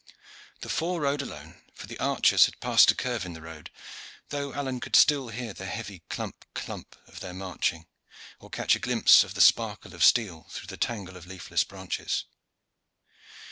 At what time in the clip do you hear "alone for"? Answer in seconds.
1.21-1.85